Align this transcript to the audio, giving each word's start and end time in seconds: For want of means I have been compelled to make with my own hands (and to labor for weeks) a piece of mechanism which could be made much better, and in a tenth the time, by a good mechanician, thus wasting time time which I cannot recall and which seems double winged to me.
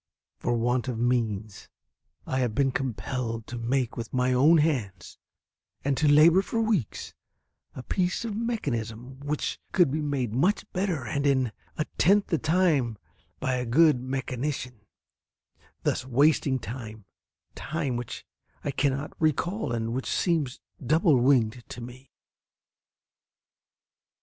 For 0.39 0.55
want 0.57 0.87
of 0.87 0.97
means 0.97 1.69
I 2.25 2.39
have 2.39 2.55
been 2.55 2.71
compelled 2.71 3.45
to 3.45 3.59
make 3.59 3.95
with 3.95 4.11
my 4.11 4.33
own 4.33 4.57
hands 4.57 5.19
(and 5.85 5.95
to 5.97 6.07
labor 6.07 6.41
for 6.41 6.59
weeks) 6.59 7.13
a 7.75 7.83
piece 7.83 8.25
of 8.25 8.35
mechanism 8.35 9.19
which 9.19 9.59
could 9.73 9.91
be 9.91 10.01
made 10.01 10.33
much 10.33 10.65
better, 10.73 11.05
and 11.05 11.27
in 11.27 11.51
a 11.77 11.85
tenth 11.99 12.29
the 12.29 12.39
time, 12.39 12.97
by 13.39 13.57
a 13.57 13.63
good 13.67 13.99
mechanician, 14.01 14.79
thus 15.83 16.03
wasting 16.03 16.57
time 16.57 17.05
time 17.53 17.95
which 17.95 18.25
I 18.63 18.71
cannot 18.71 19.13
recall 19.21 19.71
and 19.71 19.93
which 19.93 20.09
seems 20.09 20.59
double 20.83 21.15
winged 21.19 21.63
to 21.69 21.79
me. 21.79 22.09